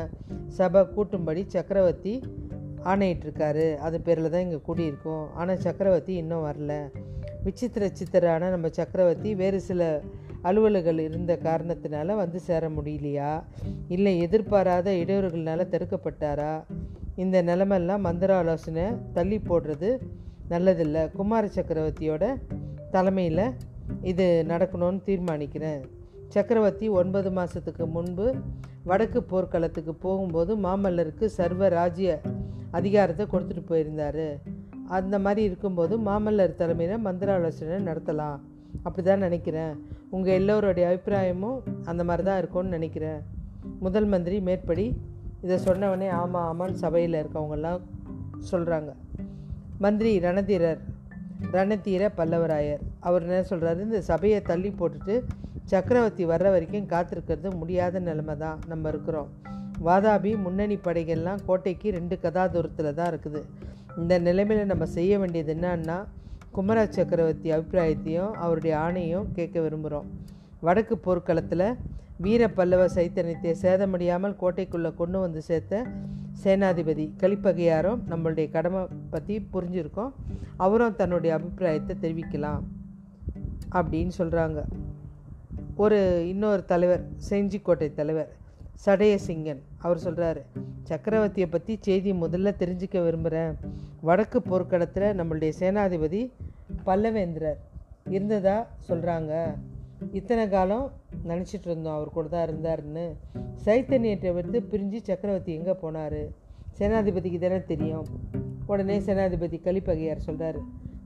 சபை 0.48 0.82
கூட்டும்படி 0.82 1.44
சக்கரவர்த்தி 1.46 2.22
ஆணையிட்டிருக்காரு. 2.84 3.76
அது 3.76 4.00
பேரில் 4.00 4.30
தான் 4.30 4.40
இங்கே 4.40 4.60
கூடியிருக்கோம். 4.68 5.26
ஆனால் 5.34 5.58
சக்கரவர்த்தி 5.58 6.14
இன்னும் 6.14 6.44
வரல. 6.44 6.90
விசித்திர 7.44 7.90
சித்திரான 7.92 8.50
நம்ம 8.50 8.68
சக்கரவர்த்தி 8.68 9.34
வேறு 9.34 9.60
சில 9.60 10.00
அலுவல்கள் 10.42 10.98
இருந்த 10.98 11.38
காரணத்தினால 11.42 12.16
வந்து 12.16 12.40
சேர 12.40 12.68
முடியலையா? 12.68 13.42
இல்லை 13.88 14.18
எதிர்பாராத 14.18 14.90
இடையூறுகள்னால 14.90 15.66
தடுக்கப்பட்டாரா? 15.70 16.64
இந்த 17.16 17.42
நிலமெல்லாம் 17.42 18.00
மந்திர 18.00 18.36
ஆலோசனை 18.36 18.82
தள்ளி 19.12 19.38
போடுறது 19.38 19.98
நல்லதில்லை. 20.50 21.12
குமார 21.12 21.48
சக்கரவர்த்தியோட 21.54 22.34
தலைமையில் 22.90 23.54
இது 24.10 24.26
நடக்கணும்னு 24.48 25.00
தீர்மானிக்கிறேன். 25.08 25.82
சக்கரவர்த்தி 26.34 26.86
ஒன்பது 26.88 27.30
மாதத்துக்கு 27.30 27.86
முன்பு 27.86 28.26
வடக்கு 28.90 29.22
போர்க்களத்துக்கு 29.22 29.94
போகும்போது 29.94 30.52
மாமல்லருக்கு 30.56 31.24
சர்வ 31.38 31.68
ராஜ்ய 31.68 32.20
அதிகாரத்தை 32.70 33.26
கொடுத்துட்டு 33.32 33.64
போயிருந்தார். 33.66 34.26
அந்த 34.88 35.18
மாதிரி 35.18 35.42
இருக்கும்போது 35.42 35.94
மாமல்லர் 35.98 36.58
தலைமையில் 36.60 37.04
மந்திர 37.06 37.32
ஆலோசனை 37.34 37.78
நடத்தலாம். 37.90 38.38
அப்படி 38.82 39.02
தான் 39.06 39.24
நினைக்கிறேன். 39.26 39.74
உங்கள் 40.10 40.34
எல்லோருடைய 40.34 40.88
அபிப்பிராயமும் 40.88 41.60
அந்த 41.84 42.04
மாதிரி 42.04 42.24
தான் 42.28 42.38
இருக்கும்னு 42.38 42.76
நினைக்கிறேன். 42.78 43.20
முதல் 43.80 44.08
மந்திரி 44.14 44.40
மேற்படி 44.40 44.86
இதை 45.42 45.56
சொன்னவனே 45.64 46.08
ஆமாம் 46.22 46.48
ஆமான்னு 46.50 46.82
சபையில் 46.84 47.20
இருக்கவங்கெல்லாம் 47.22 47.80
சொல்கிறாங்க 48.50 48.90
மந்திரி 49.78 50.12
ரணதீரர் 50.18 50.82
ரணதீர 51.52 52.02
பல்லவராயர். 52.18 52.82
அவர் 53.06 53.26
என்ன 53.28 53.40
சொல்கிறாரு 53.50 53.80
இந்த 53.88 54.00
சபையை 54.10 54.40
தள்ளி 54.50 54.70
போட்டுட்டு 54.80 55.14
சக்கரவர்த்தி 55.72 56.24
வர்ற 56.32 56.48
வரைக்கும் 56.54 56.90
காத்திருக்கிறது 56.92 57.50
முடியாத 57.60 58.00
நிலைமை 58.08 58.34
தான் 58.44 58.58
நம்ம 58.72 58.88
இருக்கிறோம். 58.92 59.30
வாதாபி 59.86 60.32
முன்னணி 60.44 60.76
படைகள்லாம் 60.86 61.40
கோட்டைக்கு 61.46 61.88
ரெண்டு 61.96 62.16
கதா 62.24 62.44
தூரத்தில் 62.54 62.96
தான் 62.98 63.10
இருக்குது. 63.12 63.40
இந்த 64.02 64.14
நிலைமையில் 64.26 64.70
நம்ம 64.72 64.84
செய்ய 64.98 65.18
வேண்டியது 65.22 65.52
என்னன்னா 65.56 65.98
குமர 66.56 66.78
சக்கரவர்த்தி 66.96 67.48
அபிப்பிராயத்தையும் 67.54 68.32
அவருடைய 68.44 68.74
ஆணையும் 68.84 69.28
கேட்க 69.36 69.56
விரும்புகிறோம் 69.64 70.08
வடக்கு 70.66 70.96
போர்க்களத்தில் 71.06 71.66
வீர 72.24 72.42
பல்லவ 72.58 72.82
சைத்தன்யத்தை 72.96 73.52
சேதமடியாமல் 73.62 74.38
கோட்டைக்குள்ளே 74.42 74.90
கொண்டு 75.00 75.18
வந்து 75.24 75.40
சேர்த்த 75.48 75.82
சேனாதிபதி 76.42 77.04
கலிப்பகையாரும் 77.22 78.00
நம்மளுடைய 78.12 78.46
கடமை 78.54 78.82
பற்றி 79.12 79.34
புரிஞ்சிருக்கோம். 79.54 80.14
அவரும் 80.64 80.96
தன்னுடைய 81.00 81.32
அபிப்பிராயத்தை 81.38 81.94
தெரிவிக்கலாம். 82.04 82.62
அப்படின்னு 83.72 84.12
சொல்கிறாங்க 84.18 84.60
ஒரு 85.76 85.98
இன்னொரு 86.28 86.64
தலைவர் 86.64 87.04
செஞ்சிக்கோட்டை 87.30 87.88
தலைவர் 87.94 88.30
சடையசிங்கன் 88.86 89.62
அவர் 89.78 90.04
சொல்கிறாரு 90.04 90.42
சக்கரவர்த்தியை 90.88 91.48
பற்றி 91.50 91.78
செய்தி 91.80 92.12
முதல்ல 92.12 92.52
தெரிஞ்சுக்க 92.62 93.04
விரும்புகிறேன் 93.04 93.54
வடக்கு 94.00 94.42
போர்க்களத்தில் 94.42 95.16
நம்மளுடைய 95.18 95.52
சேனாதிபதி 95.60 96.22
பல்லவேந்திரர் 96.86 97.60
இருந்ததா 98.10 98.66
சொல்கிறாங்க 98.88 99.32
இத்தனை 100.12 100.48
காலம் 100.48 100.86
நினச்சிட்டு 101.26 101.68
இருந்தோம் 101.70 101.94
அவர் 101.94 102.10
கூட 102.10 102.26
தான் 102.28 102.46
இருந்தாருன்னு. 102.48 103.04
சைத்தன்யத்தை 103.64 104.30
விட்டு 104.34 104.58
பிரிஞ்சு 104.72 104.98
சக்கரவர்த்தி 105.02 105.52
எங்கே 105.52 105.74
போனார்? 105.82 106.20
சேனாதிபதிக்கு 106.78 107.38
தானே 107.38 107.58
தெரியும். 107.64 108.06
உடனே 108.66 108.96
சேனாதிபதி 108.98 109.58
கலிப்பகையார் 109.66 110.26
சொல்கிறார் 110.26 110.58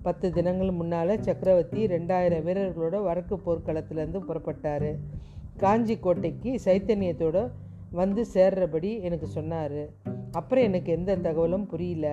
பத்து 0.08 0.26
தினங்கள் 0.36 0.70
முன்னால் 0.80 1.12
சக்கரவர்த்தி 1.26 1.80
ரெண்டாயிரம் 1.94 2.44
வீரர்களோட 2.48 2.96
வடக்கு 3.06 3.36
போர்க்களத்துலேருந்து 3.46 4.20
புறப்பட்டார். 4.28 4.90
காஞ்சி 5.62 5.94
கோட்டைக்கு 6.04 6.50
சைத்தன்யத்தோட 6.64 7.38
வந்து 8.00 8.22
சேர்றபடி 8.34 8.90
எனக்கு 9.06 9.26
சொன்னார். 9.26 9.80
அப்புறம் 10.38 10.66
எனக்கு 10.68 10.90
எந்த 10.98 11.16
தகவலும் 11.26 11.66
புரியல. 11.72 12.06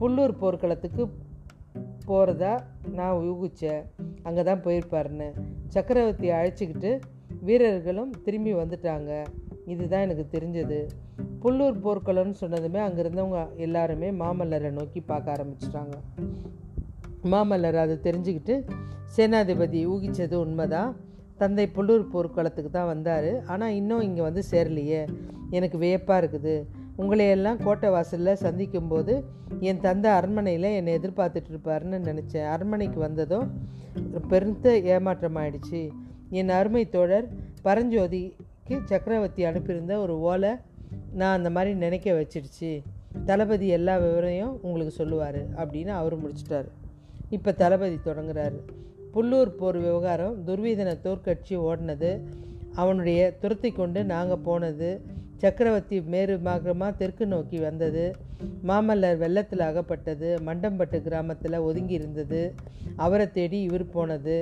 புல்லூர் 0.00 0.34
போர்க்களத்துக்கு 0.42 1.04
போகிறதா 2.08 2.52
நான் 2.98 3.22
யூகித்தேன் 3.28 3.82
அங்கே 4.22 4.42
தான் 4.48 4.62
போயிருப்பாருன்னு. 4.64 5.28
சக்கரவர்த்தி 5.74 6.30
அழைச்சிக்கிட்டு 6.38 6.92
வீரர்களும் 7.48 8.12
திரும்பி 8.26 8.54
வந்துட்டாங்க. 8.54 9.10
இதுதான் 9.72 10.04
எனக்கு 10.06 10.26
தெரிஞ்சது. 10.36 10.80
புல்லூர் 11.44 11.82
போர்க்களம்னு 11.86 12.36
சொன்னதுமே 12.42 12.82
அங்கே 12.86 13.02
இருந்தவங்க 13.04 13.40
எல்லாருமே 13.66 14.10
மாமல்லரை 14.22 14.72
நோக்கி 14.80 15.00
பார்க்க 15.12 15.36
ஆரம்பிச்சிட்டாங்க. 15.36 15.96
மாமல்லர் 17.30 17.78
அதை 17.84 17.96
தெரிஞ்சுக்கிட்டு 18.06 18.54
சேனாதிபதி 19.16 19.80
ஊகித்தது 19.92 20.34
உண்மைதான். 20.34 20.96
தந்தை 21.36 21.68
புல்லூர் 21.68 22.04
போர்க்களத்துக்கு 22.08 22.70
தான் 22.70 22.86
வந்தார். 22.86 23.42
ஆனால் 23.46 23.72
இன்னும் 23.72 24.00
இங்கே 24.00 24.20
வந்து 24.20 24.42
சேரலையே. 24.50 25.00
எனக்கு 25.50 25.78
வியப்பாக 25.78 26.20
இருக்குது. 26.22 26.54
உங்களையெல்லாம் 26.98 27.62
கோட்டை 27.62 27.90
வாசலில் 27.90 28.40
சந்திக்கும்போது 28.44 29.24
என் 29.60 29.80
தந்தை 29.80 30.10
அரண்மனையில் 30.10 30.68
என்னை 30.78 30.98
எதிர்பார்த்துட்டு 30.98 31.50
இருப்பாருன்னு 31.52 31.98
நினச்சேன். 32.08 32.48
அரண்மனைக்கு 32.54 33.00
வந்ததும் 33.00 33.46
பெருத்த 34.28 34.74
ஏமாற்றம் 34.78 35.36
ஆயிடுச்சு. 35.36 35.90
என் 36.30 36.48
அருமை 36.48 36.88
தோழர் 36.88 37.28
பரஞ்சோதிக்கு 37.64 38.76
சக்கரவர்த்தி 38.84 39.44
அனுப்பியிருந்த 39.44 39.98
ஒரு 39.98 40.20
ஓலை 40.20 40.52
நான் 41.12 41.36
அந்த 41.36 41.50
மாதிரி 41.50 41.74
நினைக்க 41.74 42.12
வச்சிடுச்சு. 42.12 42.82
தளபதி 43.24 43.66
எல்லா 43.68 43.96
விவரையும் 43.96 44.60
உங்களுக்கு 44.62 44.94
சொல்லுவார் 45.00 45.42
அப்படின்னு 45.56 45.92
அவர் 46.00 46.16
முடிச்சிட்டார். 46.16 46.70
இப்போ 47.36 47.52
தளபதி 47.52 47.98
தொடங்குறாரு. 48.04 48.58
புல்லூர் 49.14 49.50
போர் 49.60 49.78
விவகாரம் 49.78 50.36
துர்வீதனை 50.46 50.94
தோற்கட்சி 51.04 51.54
ஓடினது. 51.68 52.10
அவனுடைய 52.74 53.20
துரத்தி 53.40 53.70
கொண்டு 53.70 54.00
நாங்கள் 54.04 54.44
போனது. 54.48 54.90
சக்கரவர்த்தி 55.42 55.96
மேரு 56.12 56.34
மாகரமாக 56.38 56.92
தெற்கு 57.00 57.24
நோக்கி 57.26 57.58
வந்தது. 57.58 58.04
மாமல்லர் 58.68 59.18
வெள்ளத்தில் 59.22 59.64
அகப்பட்டது. 59.68 60.28
மண்டம்பட்டு 60.46 60.98
கிராமத்தில் 61.02 61.64
ஒதுங்கி 61.68 61.94
இருந்தது. 61.94 62.42
அவரை 62.96 63.26
தேடி 63.32 63.60
இவர் 63.62 63.86
போனது. 63.86 64.36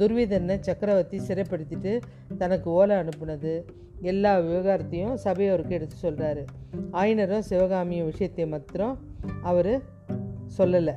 துர்விதனை 0.00 0.56
சக்கரவர்த்தி 0.60 1.18
சிறைப்படுத்திட்டு 1.28 1.92
தனக்கு 2.38 2.70
ஓலை 2.70 2.96
அனுப்புனது. 2.96 3.54
எல்லா 4.10 4.32
விவகாரத்தையும் 4.40 5.16
சபையோருக்கு 5.24 5.74
எடுத்து 5.78 5.96
சொல்கிறாரு 6.02 6.42
ஆயினரும் 6.92 7.46
சிவகாமியும் 7.50 8.08
விஷயத்தை 8.10 8.46
மாத்திரம் 8.46 8.96
அவர் 9.42 9.72
சொல்லலை. 10.58 10.94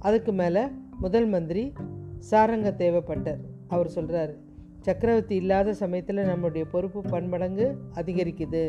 அதுக்கு 0.00 0.32
மேலே 0.32 0.62
முதல் 0.98 1.26
மந்திரி 1.26 1.64
சாரங்க 2.30 2.70
தேவைப்பட்டார். 2.82 3.42
அவர் 3.74 3.90
சொல்கிறாரு 3.96 4.34
சக்கரவர்த்தி 4.86 5.34
இல்லாத 5.34 5.74
சமயத்தில் 5.74 6.28
நம்மளுடைய 6.30 6.64
பொறுப்பு 6.70 7.00
பன்மடங்கு 7.02 7.66
அதிகரிக்குது. 7.94 8.62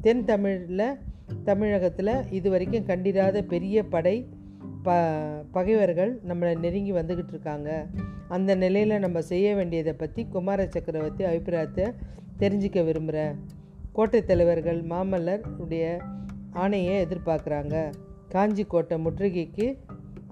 தென் 0.00 0.24
தமிழில் 0.24 0.86
தமிழகத்தில் 1.44 2.14
இது 2.30 2.48
வரைக்கும் 2.50 2.88
கண்டிராத 2.90 3.42
பெரிய 3.52 3.84
படை 3.94 4.16
ப 4.82 4.94
பகைவர்கள் 5.56 6.12
நம்மளை 6.28 6.52
நெருங்கி 6.58 6.92
வந்துக்கிட்டு 6.92 7.34
இருக்காங்க. 7.34 7.70
அந்த 8.28 8.54
நிலையில் 8.54 8.94
நம்ம 8.98 9.18
செய்ய 9.32 9.48
வேண்டியதை 9.54 9.92
பற்றி 9.92 10.22
குமார 10.24 10.66
சக்கரவர்த்தி 10.66 11.24
அபிப்பிராயத்தை 11.24 11.86
தெரிஞ்சிக்க 12.38 12.84
விரும்புகிறேன் 12.84 13.34
கோட்டை 13.92 14.20
தலைவர்கள் 14.24 14.80
மாமல்லர் 14.84 15.44
உடைய 15.58 15.86
ஆணையை 16.54 16.94
எதிர்பார்க்குறாங்க. 17.04 17.76
காஞ்சி 18.28 18.64
கோட்டை 18.64 18.96
முற்றுகைக்கு 19.04 19.66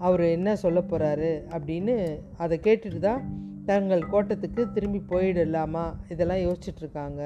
அவர் 0.00 0.23
என்ன 0.37 0.57
சொல்ல 0.57 0.80
போகிறாரு 0.80 1.30
அப்படின்னு 1.50 1.95
அதை 2.37 2.57
கேட்டுட்டு 2.62 2.99
தான் 2.99 3.23
தங்கள் 3.66 4.11
கோட்டத்துக்கு 4.12 4.62
திரும்பி 4.73 5.00
போயிடலாமா? 5.09 5.85
இதெல்லாம் 6.09 6.42
யோசிச்சுட்ருக்காங்க 6.47 7.23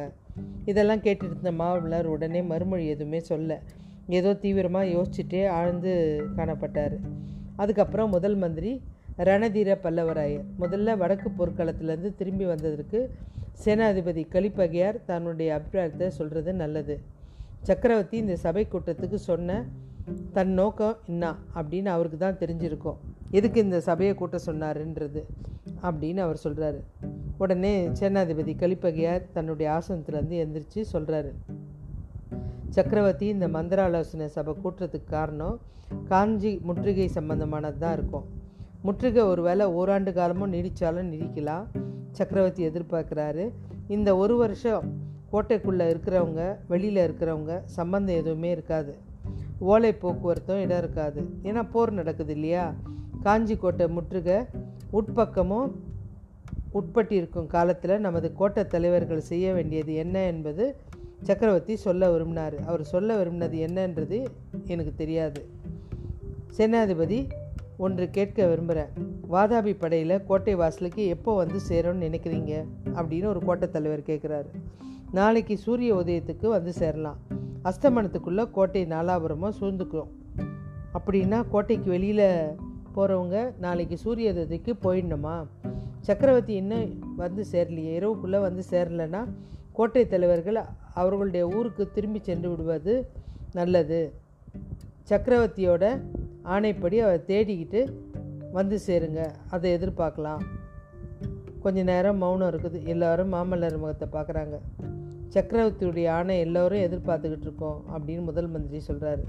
இதெல்லாம் 0.65 1.03
கேட்டுட்டு 1.03 1.35
இருந்த 1.35 1.53
மாமல்லர் 1.53 2.07
உடனே 2.07 2.43
மறுமொழி 2.43 2.87
எதுவுமே 2.87 3.21
சொல்ல 3.21 3.61
ஏதோ 4.09 4.31
தீவிரமாக 4.35 4.91
யோசிச்சுட்டே 4.95 5.43
ஆழ்ந்து 5.49 5.93
காணப்பட்டார். 6.37 6.97
அதுக்கப்புறம் 7.57 8.11
முதல் 8.11 8.37
மந்திரி 8.37 8.73
ரணதீர 9.19 9.71
பல்லவராயர் 9.83 10.47
முதல்ல 10.61 10.97
வடக்கு 10.97 11.29
போர்க்களத்திலேருந்து 11.39 12.11
திரும்பி 12.15 12.45
வந்ததற்கு 12.45 13.01
சேனாதிபதி 13.65 14.23
கலிப்பகையார் 14.33 14.97
தன்னுடைய 15.05 15.49
அபிப்பிராயத்தை 15.55 16.09
சொல்கிறது 16.11 16.53
நல்லது. 16.55 16.95
சக்கரவர்த்தி 17.61 18.17
இந்த 18.17 18.37
சபை 18.37 18.65
கூட்டத்துக்கு 18.73 19.19
சொன்ன 19.31 19.65
தன் 20.33 20.53
நோக்கம் 20.53 20.97
என்ன 21.07 21.35
அப்படின்னு 21.55 21.87
அவருக்கு 21.87 22.19
தான் 22.19 22.41
தெரிஞ்சிருக்கும். 22.41 22.97
எதுக்கு 23.31 23.61
இந்த 23.61 23.81
சபையை 23.81 24.15
கூட்ட 24.15 24.39
சொன்னாருன்றது 24.47 25.23
அப்படின்னு 25.83 26.17
அவர் 26.17 26.41
சொல்கிறாரு 26.45 26.81
உடனே 27.39 27.89
சேனாதிபதி 27.89 28.53
கலிப்பகையார் 28.57 29.23
தன்னுடைய 29.33 29.69
ஆசனத்துலேருந்து 29.79 30.37
எந்திரிச்சு 30.45 30.85
சொல்கிறாரு 30.93 31.33
சக்கரவர்த்தி 32.69 33.27
இந்த 33.27 33.49
மந்திராலோசனை 33.49 34.29
சபை 34.29 34.55
கூட்டுறதுக்கு 34.65 35.05
காரணம் 35.05 35.59
காஞ்சி 36.09 36.61
முற்றுகை 36.63 37.11
சம்பந்தமானது 37.15 37.79
தான் 37.79 37.93
இருக்கும். 37.93 38.25
முற்றுகை 38.83 39.23
ஒரு 39.23 39.43
வேளை 39.43 39.67
ஓராண்டு 39.67 40.13
காலமும் 40.13 40.53
நீடித்தாலும் 40.53 41.11
நீடிக்கலாம். 41.15 41.65
சக்கரவர்த்தி 42.11 42.69
எதிர்பார்க்குறாரு. 42.69 43.51
இந்த 43.89 44.17
ஒரு 44.17 44.37
வருஷம் 44.37 44.93
கோட்டைக்குள்ளே 45.33 45.87
இருக்கிறவங்க 45.95 46.57
வெளியில் 46.69 47.11
இருக்கிறவங்க 47.11 47.61
சம்பந்தம் 47.65 48.17
எதுவுமே 48.17 48.51
இருக்காது. 48.51 48.95
ஓலை 49.65 49.93
போக்குவரத்தும் 49.93 50.61
இடம் 50.61 50.79
இருக்காது. 50.79 51.21
ஏன்னா 51.43 51.71
போர் 51.71 51.93
நடக்குது 51.93 52.33
இல்லையா? 52.33 52.75
காஞ்சி 53.23 53.57
கோட்டை 53.57 53.89
முற்றுகை 53.89 54.39
உட்பக்கமும் 54.91 55.71
உட்பட்டிருக்கும் 56.75 57.47
காலத்தில் 57.47 58.01
நமது 58.01 58.33
கோட்டை 58.33 58.67
தலைவர்கள் 58.67 59.21
செய்ய 59.21 59.53
வேண்டியது 59.53 59.95
என்ன 59.95 60.27
என்பது 60.27 60.77
சக்கரவர்த்தி 61.23 61.77
சொல்ல 61.77 62.11
விரும்பினார். 62.11 62.55
அவர் 62.67 62.85
சொல்ல 62.85 63.25
விரும்பினது 63.25 63.59
என்னன்றது 63.69 64.27
எனக்கு 64.67 64.93
தெரியாது. 64.97 65.41
சேனாதிபதி 66.57 67.29
ஒன்று 67.77 68.11
கேட்க 68.11 68.47
விரும்புகிறேன் 68.47 68.91
வாதாபி 69.31 69.77
படையில் 69.79 70.25
கோட்டை 70.25 70.55
வாசலுக்கு 70.55 71.07
எப்போ 71.07 71.35
வந்து 71.35 71.59
சேரும்னு 71.69 72.05
நினைக்கிறீங்க? 72.07 72.65
அப்படின்னு 72.95 73.27
ஒரு 73.27 73.41
கோட்டை 73.41 73.69
தலைவர் 73.69 74.01
கேட்குறாரு 74.01 74.51
நாளைக்கு 75.13 75.59
சூரிய 75.59 75.95
உதயத்துக்கு 75.95 76.47
வந்து 76.49 76.73
சேரலாம். 76.73 77.19
அஸ்தமனத்துக்குள்ளே 77.65 78.51
கோட்டை 78.51 78.85
நாலாபுரமாக 78.85 79.57
சூழ்ந்துக்கும் 79.61 80.11
அப்படின்னா 80.95 81.45
கோட்டைக்கு 81.49 81.91
வெளியில் 81.91 82.27
போகிறவங்க 82.95 83.53
நாளைக்கு 83.59 83.99
சூரிய 83.99 84.33
உதயத்துக்கு 84.33 84.73
போயிடணுமா? 84.83 85.47
சக்கரவர்த்தி 86.01 86.55
இன்னும் 86.55 87.15
வந்து 87.17 87.45
சேரலையே? 87.53 87.93
இரவுக்குள்ளே 88.01 88.41
வந்து 88.41 88.63
சேரலைன்னா 88.71 89.25
கோட்டை 89.73 90.09
தலைவர்கள் 90.09 90.59
அவர்களுடைய 90.95 91.49
ஊருக்கு 91.49 91.91
திரும்பி 91.91 92.21
சென்று 92.23 92.51
விடுவது 92.51 93.11
நல்லது. 93.53 94.13
சக்கரவர்த்தியோட 95.09 96.01
ஆணைப்படி 96.45 96.99
அவர் 96.99 97.25
தேடிக்கிட்டு 97.27 97.93
வந்து 98.53 98.79
சேருங்க. 98.87 99.31
அதை 99.51 99.77
எதிர்பார்க்கலாம். 99.77 100.43
கொஞ்ச 101.61 101.83
நேரம் 101.83 102.19
மௌனம் 102.19 102.51
இருக்குது. 102.51 102.83
எல்லாரும் 102.83 103.33
மாமல்லர் 103.33 103.79
முகத்தை 103.79 104.09
பார்க்குறாங்க. 104.13 104.59
சக்கரவர்த்தியுடைய 105.35 106.09
ஆணை 106.09 106.39
எல்லோரும் 106.39 106.79
எதிர்பார்த்துக்கிட்டு 106.79 107.41
இருக்கோம் 107.41 107.85
அப்படின்னு 107.93 108.23
முதல் 108.23 108.49
மந்திரி 108.49 108.85
சொல்கிறாரு 108.89 109.23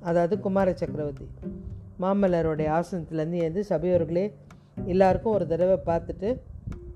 அதாவது 0.00 0.40
குமார 0.40 0.72
சக்கரவர்த்தி 0.72 1.28
மாமல்லருடைய 2.00 2.80
ஆசனத்துலேருந்து 2.80 3.38
எழுந்து 3.38 3.64
சபையோர்களே 3.68 4.32
எல்லாருக்கும் 4.84 5.32
ஒரு 5.32 5.46
தடவை 5.46 5.78
பார்த்துட்டு 5.86 6.40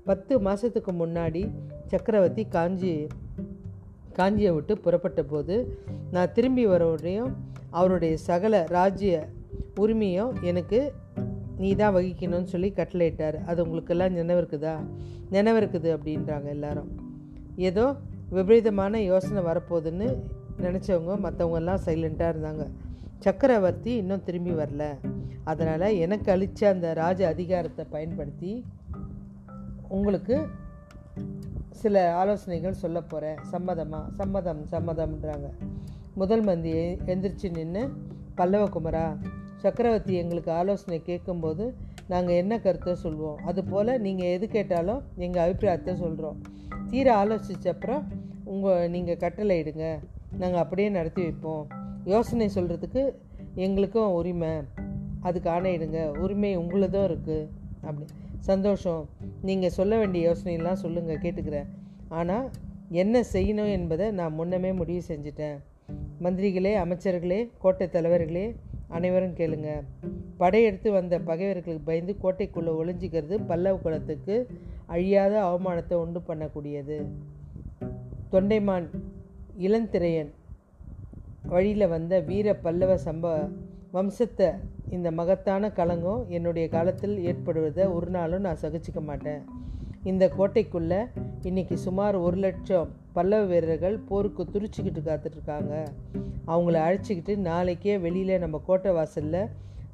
பத்து 0.05 0.39
மாதத்துக்கு 0.39 0.91
முன்னாடி 0.91 1.51
சக்கரவர்த்தி 1.85 2.45
காஞ்சி 2.45 3.07
காஞ்சியை 4.15 4.53
விட்டு 4.53 4.77
புறப்பட்ட 4.77 5.23
போது 5.23 5.77
நான் 6.11 6.31
திரும்பி 6.31 6.67
வரவரையும் 6.67 7.31
அவருடைய 7.69 8.17
சகல 8.17 8.65
ராஜ்ய 8.69 9.27
உரிமையும் 9.75 10.41
எனக்கு 10.41 10.93
நீ 11.57 11.75
தான் 11.75 11.95
வகிக்கணும்னு 11.95 12.43
சொல்லி 12.43 12.73
கட்டளையிட்டார். 12.75 13.45
அது 13.45 13.63
உங்களுக்கெல்லாம் 13.63 14.15
நினைவிருக்குதா? 14.15 14.75
நினைவிருக்குது 15.31 15.97
அப்படின்றாங்க 15.97 16.43
எல்லாரும். 16.43 16.89
ஏதோ 17.55 17.95
விபரீதமான 18.33 19.01
யோசனை 19.01 19.41
வரப்போகுதுன்னு 19.43 20.07
நினச்சவங்க 20.61 21.13
மற்றவங்கெல்லாம் 21.25 21.83
சைலண்ட்டாக 21.85 22.33
இருந்தாங்க. 22.33 22.65
சக்கரவர்த்தி 23.19 23.91
இன்னும் 23.95 24.23
திரும்பி 24.23 24.51
வரல. 24.51 24.83
அதனால் 25.43 25.87
எனக்கு 25.95 26.31
அளித்த 26.31 26.67
அந்த 26.69 26.93
ராஜ 26.93 27.27
அதிகாரத்தை 27.27 27.85
பயன்படுத்தி 27.89 28.51
உங்களுக்கு 29.87 30.35
சில 31.81 32.15
ஆலோசனைகள் 32.15 32.81
சொல்ல 32.83 33.01
போகிறேன் 33.01 33.39
சம்மதமாக 33.51 34.11
சம்மதம் 34.11 34.61
சம்மதம்ன்றாங்க. 34.71 35.47
முதல் 36.15 36.41
மந்தி 36.41 36.73
எந்திரிச்சு 37.11 37.49
நின்று 37.51 37.83
பல்லவகுமரா 38.37 39.05
சக்கரவர்த்தி 39.63 40.13
எங்களுக்கு 40.15 40.51
ஆலோசனை 40.51 41.01
கேட்கும்போது 41.01 41.65
நாங்கள் 42.07 42.35
என்ன 42.35 42.53
கருத்தை 42.59 42.95
சொல்லுவோம் 42.95 43.41
அதுபோல் 43.45 43.99
நீங்கள் 44.01 44.31
எது 44.35 44.47
கேட்டாலும் 44.47 45.01
எங்கள் 45.17 45.43
அபிப்பிராயத்தை 45.43 45.95
சொல்கிறோம் 45.95 46.39
தீர 46.89 47.07
ஆலோசித்தப்புறம் 47.23 48.03
உங்கள் 48.53 48.89
நீங்கள் 48.89 49.21
கட்டளை 49.23 49.55
இடுங்க. 49.63 49.85
நாங்கள் 50.37 50.63
அப்படியே 50.63 50.89
நடத்தி 50.89 51.21
வைப்போம். 51.21 51.63
யோசனை 52.05 52.45
சொல்கிறதுக்கு 52.55 53.03
எங்களுக்கும் 53.55 54.13
உரிமை. 54.19 54.53
அதுக்கு 55.19 55.49
ஆணையிடுங்க 55.49 55.99
உரிமை 56.17 56.51
உங்களதும் 56.57 57.05
இருக்குது 57.09 57.47
அப்படி. 57.81 58.05
சந்தோஷம். 58.51 59.03
நீங்கள் 59.41 59.75
சொல்ல 59.77 59.97
வேண்டிய 59.97 60.21
யோசனையெல்லாம் 60.29 60.81
சொல்லுங்கள் 60.83 61.21
கேட்டுக்கிறேன். 61.25 61.69
ஆனால் 62.19 62.47
என்ன 63.01 63.23
செய்யணும் 63.33 63.71
என்பதை 63.71 64.07
நான் 64.11 64.33
முன்னமே 64.33 64.71
முடிவு 64.73 65.01
செஞ்சிட்டேன். 65.07 65.57
மந்திரிகளே 66.23 66.73
அமைச்சர்களே 66.83 67.39
கோட்டை 67.63 67.87
தலைவர்களே 67.89 68.45
அனைவரும் 68.87 69.37
கேளுங்க. 69.39 69.69
படையெடுத்து 70.37 70.91
வந்த 70.91 71.15
பகைவர்களுக்கு 71.29 71.85
பயந்து 71.89 72.15
கோட்டைக்குள்ளே 72.23 72.73
ஒளிஞ்சிக்கிறது 72.81 73.35
பல்லவ 73.47 73.77
குலத்துக்கு 73.77 74.35
அழியாத 74.85 75.33
அவமானத்தை 75.43 75.93
உண்டு 75.93 76.21
பண்ணக்கூடியது. 76.27 76.97
தொண்டைமான் 78.33 78.85
இளந்திரையன் 79.57 80.29
வழியில் 81.51 81.87
வந்த 81.87 82.19
வீர 82.19 82.55
பல்லவ 82.55 82.93
சம்ப 83.03 83.49
வம்சத்தை 83.95 84.47
இந்த 84.89 85.11
மகத்தான 85.11 85.67
கலங்கம் 85.67 86.23
என்னுடைய 86.27 86.69
காலத்தில் 86.69 87.13
ஏற்படுவதை 87.25 87.85
ஒரு 87.91 88.09
நாளும் 88.09 88.41
நான் 88.41 88.61
சகிச்சிக்க 88.61 89.01
மாட்டேன். 89.09 89.43
இந்த 90.03 90.31
கோட்டைக்குள்ளே 90.37 90.99
இன்றைக்கி 91.43 91.73
சுமார் 91.73 92.15
ஒரு 92.15 92.37
லட்சம் 92.37 92.89
பல்லவ 93.13 93.45
வீரர்கள் 93.45 93.99
போருக்கு 93.99 94.43
துரிச்சிக்கிட்டு 94.43 95.03
காத்துட்ருக்காங்க. 95.09 95.73
அவங்கள 96.47 96.79
அழைச்சிக்கிட்டு 96.87 97.35
நாளைக்கே 97.37 97.97
வெளியில் 97.97 98.39
நம்ம 98.39 98.61
கோட்டை 98.65 98.91
வாசலில் 98.91 99.41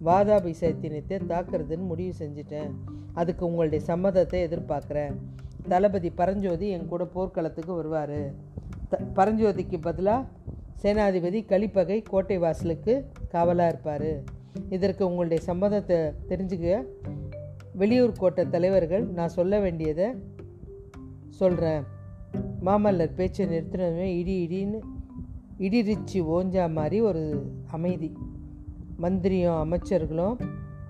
வாதாபி 0.06 0.54
சைத்தியத்தை 0.62 1.20
தாக்குறதுன்னு 1.34 1.92
முடிவு 1.92 2.14
செஞ்சுட்டேன். 2.20 2.72
அதுக்கு 3.14 3.46
உங்களுடைய 3.46 3.86
சம்மதத்தை 3.94 4.42
எதிர்பார்க்குறேன். 4.48 5.16
தளபதி 5.72 6.10
பரஞ்சோதி 6.20 6.68
என் 6.76 6.90
கூட 6.92 7.04
போர்க்களத்துக்கு 7.16 7.74
வருவார். 7.76 8.20
த 8.92 9.00
பரஞ்சோதிக்கு 9.18 9.78
பதிலாக 9.88 10.28
சேனாதிபதி 10.84 11.40
கலிப்பகை 11.52 11.98
கோட்டை 12.10 12.38
வாசலுக்கு 12.44 12.94
காவலாக 13.34 13.72
இருப்பார். 13.72 14.12
இதற்கு 14.70 15.02
உங்களுடைய 15.10 15.40
சம்மதத்தை 15.48 16.00
தெரிஞ்சுக்க 16.30 16.68
வெளியூர் 17.82 18.20
கோட்டை 18.22 18.44
தலைவர்கள் 18.50 19.06
நான் 19.18 19.36
சொல்ல 19.38 19.60
வேண்டியதை 19.60 20.08
சொல்கிறேன் 21.40 21.84
மாமல்லர் 22.68 23.18
பேச்சை 23.20 23.44
நிறுத்தினதுமே 23.46 24.08
இடி 24.20 24.36
இடின்னு 24.46 24.80
இடிரிச்சு 25.66 26.20
ஓஞ்சா 26.38 26.66
மாதிரி 26.78 26.98
ஒரு 27.02 27.24
அமைதி. 27.72 28.10
மந்திரியும் 29.04 29.60
அமைச்சர்களும் 29.64 30.36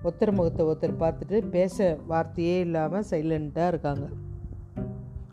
ஒருத்தர் 0.04 0.36
முகத்தை 0.38 0.62
ஒருத்தர் 0.66 1.00
பார்த்துட்டு 1.02 1.38
பேச 1.56 1.96
வார்த்தையே 2.06 2.56
இல்லாமல் 2.58 3.08
சைலண்ட்டாக 3.10 3.72
இருக்காங்க. 3.72 4.06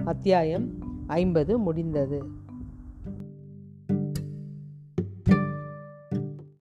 அத்தியாயம் 0.07 0.67
ஐம்பது 1.07 1.57
முடிந்தது. 1.57 2.23